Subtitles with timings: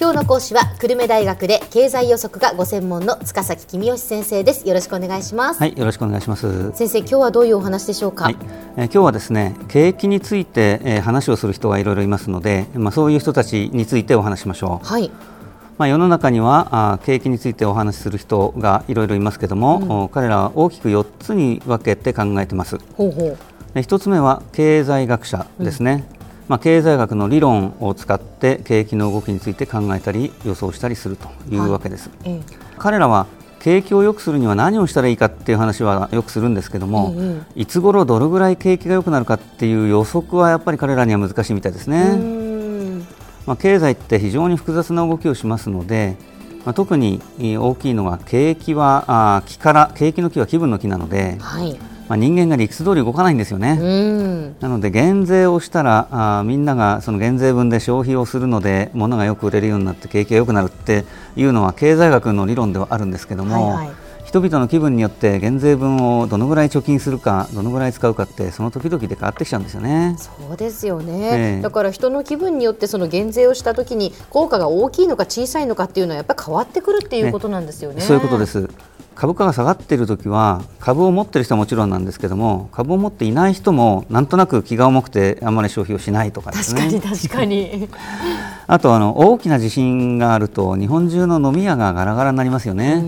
[0.00, 4.66] 今日の講師は久留米大学で経済予測がご専門の塚崎君吉先生です。
[4.66, 5.60] よろしくお願いします。
[5.60, 6.72] はいよろしくお願いします。
[6.72, 8.36] 先生今日はどういうお話でしょうか、はい、
[8.78, 14.86] えー、今日はですね景気について、えー、話をする人がいろいろいますのでまあそういう人たちについてお話しましょう。
[14.86, 15.10] はい。
[15.76, 22.78] まあ、世の中にはあ景気についてお話しする人がいろいろいますけども、うん、彼らは大きく4つに分けて考えてます。
[22.96, 23.38] ほうほう。
[23.74, 26.19] 1つ目は経済学者ですね、うん
[26.50, 32.10] まあ、経済学の理論を使って景気の動きについて考えたり予想したりするというわけです。
[32.24, 32.40] はい、
[32.76, 33.28] 彼らは
[33.60, 42.18] 景気を良くするには何をしたらいいかっていう話はよくするんですけども、うんうん、いつ頃どれぐらい景気が良くなるかっていう予測はやっぱり彼らには難しいみたいですね。
[43.46, 46.16] まあ、経済って非常に複雑な動きをしますので、
[46.64, 51.78] まあ、特に大きいのが景気はあ気から景気の気は気分の気なので、はい、
[52.10, 53.76] まあ、人間が理屈通り動かないんですよね。
[54.58, 61.04] なので減税をしたらあみんながその減税分で消費をするので物がよく売れるようになって景気が良くなるって
[61.36, 63.94] いうのは経済学の理論ではあるんですけども、はいはい、
[64.24, 70.16] 人々の気分によって減税分をどのぐらい貯金するかどのぐらい使うかってその時々で変わってきちゃうんですよね。
[70.18, 78.00] そうですよね、えー、だから人の気分によってその減税をした時に効果が大きいのか小さいのかっていうのはやっぱり変わってくるっていうことなんですよね。
[78.00, 78.68] そういうことです
[79.20, 86.80] 株価が下がっているときは株を持っている人はもちろんなんですけども株を持っていない人もなんとなく気が重くてあんまり消費をしないとかですね。
[86.90, 87.88] 確かに確かに。
[88.66, 93.04] あとあの大きな地震があると日本中の飲み屋がガラガラになりますよね。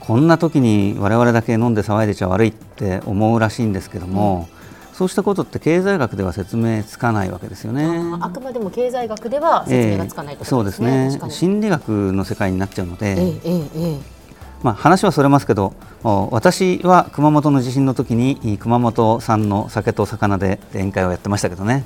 [0.00, 4.48] こんな時に我々だけ飲んで騒いでちゃ悪いって思うらしいんですけども、
[4.90, 7.86] うん、そうしたことって経済学では説明つかないわけですよね。
[8.18, 10.40] あくまでも経済学では説明がつかない、ね。
[10.42, 11.20] えー、そうですね。
[11.28, 14.21] 心理学の世界になっちゃうので、えーえーえー
[14.62, 21.84] まあ、話はそれますけど私は熊本の地震の時に熊本産の酒と魚で宴会をやってましたけどね。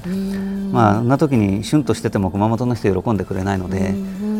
[0.72, 3.94] まあ、そんな時に旬としてても熊本の人喜んでくれないので、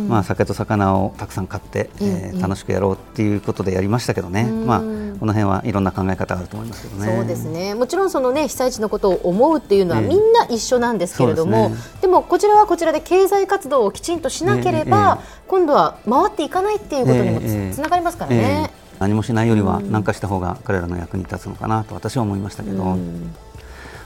[0.09, 7.17] まあ、酒と魚をたくさん買って、えー、楽しくやろうっていうことでやりましたけどね、まあ、この辺はいろんな考え方があると思いますけどね。
[7.17, 7.75] そうですね。
[7.75, 17.41] もちろんその、ね、被災地のことを思うっていうのはみんな一緒なんですけれども、えーでね、でもこちらはこちらで経済活動をきちんとしなければ、えー、今度は回っていかないっていうことにも
[17.73, 18.71] つ,、ながりますからね。
[18.99, 22.97] 何もしないよりは何かした方が彼らの役に立つのかなと私は思いましたけど、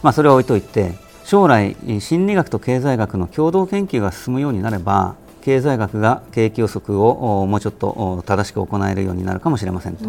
[0.03, 0.94] まあ、それは置いといて
[1.25, 10.05] 将来心理学と経済学の共同研究が進むようになれば経済学が景気予測をもうちょっと正しく行えるようになるかもしれませんと。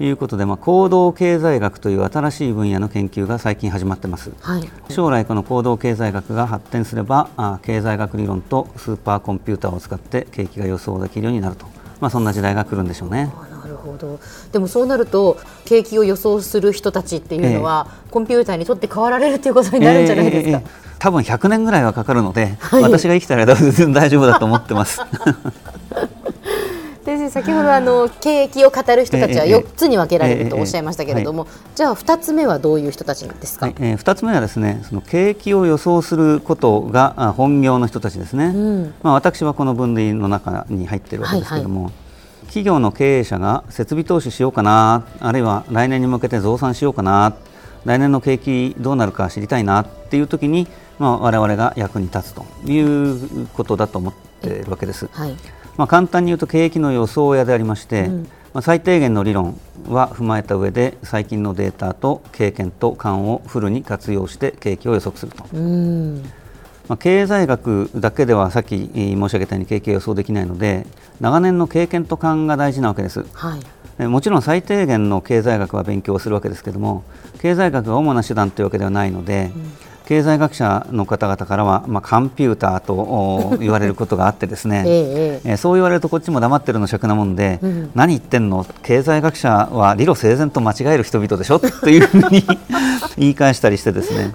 [0.00, 11.66] いうことで、まあ、行動経済学という新しい分野の研究が最近始まってます、はい、将来この行動経済学が発展すればあ経済学理論とスーパーコンピューターを使って景気が予想できるようになると、
[11.98, 13.28] まあ、そんな時代が来るんでしょうね。
[13.78, 14.20] ほど。
[14.52, 25.00] でもそうなると景気を予想する人たちっていうのは、えー、コンピューターにとって変わられるということになるんじゃないですか、えーえー、多分100年ぐらいはかかるので、はい、私が生きたら全然大丈夫だと思ってます。
[27.04, 41.98] 先生先ほどあの景気を語る人たちは4つに分けられるとおっしゃいましたけれども、じゃあ2つ目はどういう人たちですか、はいえー、2つ目はですねその景気を予想することが本業の人たちですね、うん、まあ、私はこの分類の中に入っているわけですけれども、はいは
[42.44, 42.46] い。
[42.48, 47.34] 企業の経営者が設備投資しようかなあるいは来年に向けて増産しようかな
[47.86, 50.66] 来年の景気どうなるか知りたいなっていう時に、
[50.98, 55.08] まあ、我々が役に立つということだと思っているわけです。
[55.12, 55.36] はい、
[55.76, 58.22] まあ、簡単に言うと景気の予想屋でありまして、うん、
[58.52, 65.44] まあ、最低限の理論は踏まえた上で最近のデータと経験と勘をフルに活用して景気を予測すると。
[65.52, 66.22] うん。
[66.88, 70.86] まあ、経済学だけではさっき申し上げたように景気が予想できないので
[71.20, 73.58] 長年の経験と勘が大事なわけです、は
[73.98, 77.04] い、もちろん最低限の経済学は勉強するわけですけれども
[77.42, 79.70] 経済学が主な手段というわけではないので、うん
[80.08, 88.64] 経済学者の方々からは、まあ、コンピューターと言われることがあってですね、 ええそう言われるとこっちも黙ってるの尺なもんで、うん、何言ってんの？
[88.82, 91.58] 経済学者は理路整然と間違える人々でしょ？
[91.58, 92.42] というふうに
[93.18, 94.32] 言い返したりしてですね、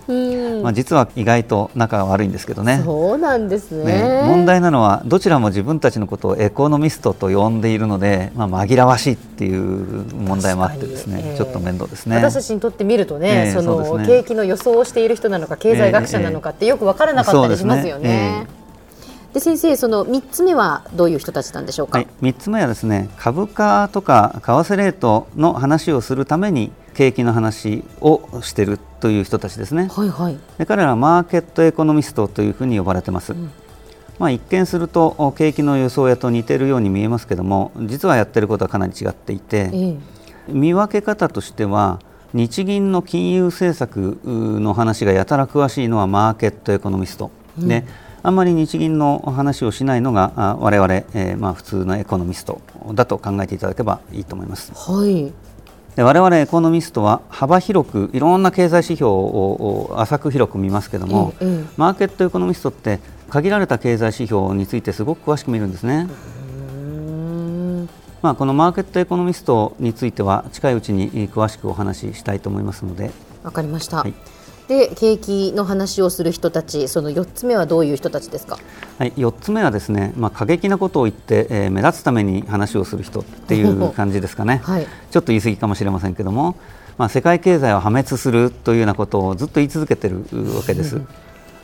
[0.64, 2.82] まあ、実は意外と仲が悪いんですけどね。
[2.84, 12.16] そうなんですね、ね、問題なのはどちらも自分たちのことをエコノミストと呼んでいるので、まあ、紛らわしいっていう問題もあってですね、えー、ちょっと面倒ですね。
[12.16, 18.63] 私たちにとってみるとね、えー、その、ね、景気の予想をしている人なのか経済学者なのかってよく分からなかったりしますよね。
[19.34, 33.52] で先生、その3つ目はどういう人たちなんでしょうか、はい、3つ目はですね株価とか為替レートの話をするために景気の話をしているという人たちですね、はいはい、で彼らはマーケットエコノミストというふうに呼ばれてます、うん、
[34.20, 40.00] まあ、一見すると景気の予想屋と似ているように見えますけども実はやってることはかなり違っていて、えー、
[40.50, 42.00] 見分け方としては
[42.34, 47.30] 日銀の金融政策の話がやたら詳しいのはマーケットエコノミスト。
[47.60, 47.86] うん、で
[48.26, 52.62] あんまり日銀の話をしないのが我々、えー、まあ普通のエコノミスト
[52.94, 54.72] だと考えていただければいいと思います。
[54.74, 55.32] はい
[55.96, 63.00] で我々エコノミストは幅広くいろんな経済指標を浅く広く見ますけども、うんうん、マーケットエコノミストって
[63.30, 66.08] 限られた経済指標についてすごく詳しく見るんですね。
[68.24, 73.12] まあ、このマーケットエコノミストについては近いうちに詳しくお話ししたいと思いますので。
[73.44, 74.14] わかりました、はい
[74.74, 78.58] で景気の話をする人たち、その4つ目はどういう人たちですか、
[78.98, 86.56] はい、4つ目はですね、まあ、過激なことを言って、えー、目立つために話をする人っていう感じですかね、はい、ちょっと言い過ぎかもしれませんけども、
[86.98, 90.18] まあ、世界経済は破滅するというようなことをずっと言い続けている
[90.56, 91.00] わけです。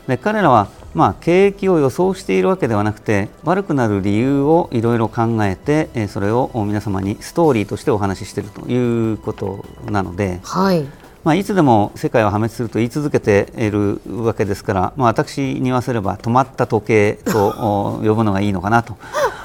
[0.07, 10.87] で彼らは、まあ、景気を予想しているわけではなくて悪くなる理由をいろいろ考えて、えー、それを皆様にストーリーとしてお話ししているということなので、はい、
[11.23, 18.97] まあ、いつでも世界は破滅すると言い続けているわけですから、まあ、私に言わせれば止まった時計と 呼ぶのがいいのかなと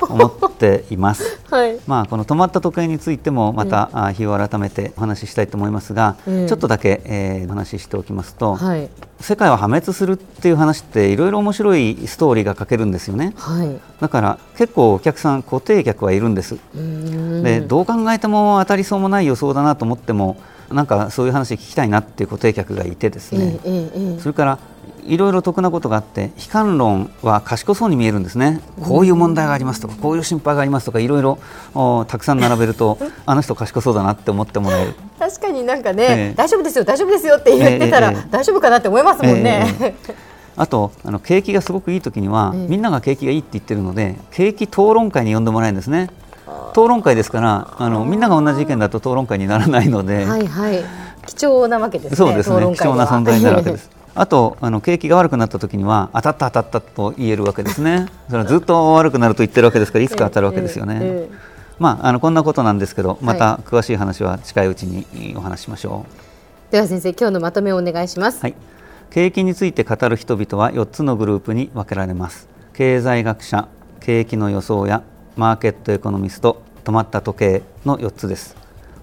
[0.09, 8.88] 思っています、 はい、まあ、この止まった時計についてもまた、うん、日を改めてお話ししたいと思いますが、うん、ちょっとだけ、えー、お話ししておきますと、はい、
[9.21, 16.56] 世界は破滅するっていう話っていろいろ面白いストーリーが書けるんですよね、はい、だから結構お客さん固定客はいるんです。
[17.43, 20.37] でどう考えても当たりそうもない予想だなと思っても
[20.72, 24.58] なんかそういう話聞きたいなっていう固定客がいてですね、えーえー、それから
[25.06, 31.38] いろいろ得なことがあって悲観論は賢そうに見えるんですね、こういう問題がありますとかこういう心配がありますとかいろいろ
[32.06, 34.94] たくさん並べると あの人賢そうだなって思ってもらえる。
[35.19, 39.94] 確かになんかね、えー、大丈夫ですよ大丈夫ですよって言ってたら、大丈夫かなって思いますもんね。
[40.56, 46.11] あとあの景気がすごくいい時には、みんなが景気がいいって言ってるので景気討論会に呼んでもらえるんですね。
[46.75, 50.85] 討論会ですからあのみんなが同じ意見だと討論会にならないので、はいはい、
[51.26, 53.88] 貴重なわけですねそうですね貴重な存在になるわけです。
[54.17, 58.06] あとあの景気が悪くなった時には当たった当たったと言えるわけですね。
[58.29, 61.29] それはずっと悪くなると言ってるわけですからいつか当たるわけですよね、えーえー、
[61.79, 66.05] まああのこんなことなんですけどまた詳しい話は近いうちにお話しましょう、はい、
[66.73, 68.55] では先生今日のまとめをお願いします、はい、
[69.11, 72.55] 景気について語る人々は4つのグループに分けられます。
[72.73, 73.69] 経済学者
[74.00, 75.03] 景気の予想や
[75.37, 78.57] マーケットエコノミスト止まった時計の4つです。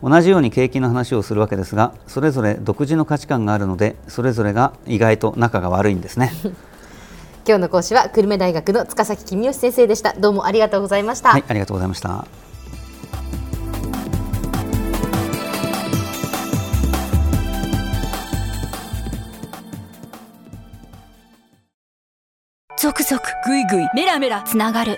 [0.03, 6.31] 同じように景気の話をするわけですがそれぞれ独自の価値観があるのでそれぞれが意外と仲が悪いんですね。
[7.47, 10.13] 今日の講師は久留米大学の塚崎公義先生でした。
[10.13, 11.29] どうもありがとうございました。
[11.29, 12.25] はいありがとうございました。
[22.77, 24.97] 続々ぐいぐいメラメラつながる